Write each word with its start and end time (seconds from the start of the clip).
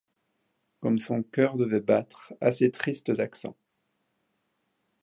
Comme 0.79 0.97
son 0.97 1.21
cœur 1.21 1.57
devait 1.57 1.79
battre 1.79 2.33
à 2.41 2.49
ces 2.51 2.71
tristes 2.71 3.09
accents! 3.19 3.55